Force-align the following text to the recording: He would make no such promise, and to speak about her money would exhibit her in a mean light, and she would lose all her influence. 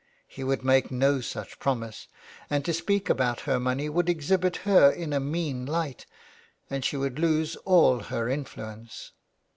He 0.27 0.43
would 0.43 0.63
make 0.63 0.89
no 0.89 1.21
such 1.21 1.59
promise, 1.59 2.07
and 2.49 2.65
to 2.65 2.73
speak 2.73 3.07
about 3.07 3.41
her 3.41 3.59
money 3.59 3.87
would 3.87 4.09
exhibit 4.09 4.55
her 4.65 4.89
in 4.89 5.13
a 5.13 5.19
mean 5.19 5.63
light, 5.67 6.07
and 6.71 6.83
she 6.83 6.97
would 6.97 7.19
lose 7.19 7.55
all 7.65 7.99
her 7.99 8.27
influence. 8.27 9.11